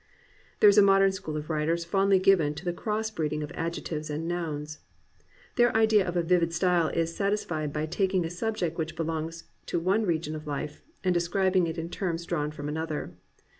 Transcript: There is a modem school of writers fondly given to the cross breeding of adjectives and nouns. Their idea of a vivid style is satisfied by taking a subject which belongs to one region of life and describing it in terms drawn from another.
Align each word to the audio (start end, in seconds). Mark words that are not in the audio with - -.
There 0.61 0.67
is 0.67 0.79
a 0.79 0.81
modem 0.81 1.11
school 1.11 1.37
of 1.37 1.47
writers 1.51 1.85
fondly 1.85 2.17
given 2.17 2.55
to 2.55 2.65
the 2.65 2.73
cross 2.73 3.11
breeding 3.11 3.43
of 3.43 3.51
adjectives 3.53 4.09
and 4.09 4.27
nouns. 4.27 4.79
Their 5.57 5.77
idea 5.77 6.07
of 6.07 6.17
a 6.17 6.23
vivid 6.23 6.53
style 6.55 6.87
is 6.87 7.15
satisfied 7.15 7.71
by 7.71 7.85
taking 7.85 8.25
a 8.25 8.29
subject 8.31 8.79
which 8.79 8.95
belongs 8.95 9.43
to 9.67 9.79
one 9.79 10.07
region 10.07 10.35
of 10.35 10.47
life 10.47 10.81
and 11.03 11.13
describing 11.13 11.67
it 11.67 11.77
in 11.77 11.91
terms 11.91 12.25
drawn 12.25 12.49
from 12.49 12.67
another. 12.67 13.15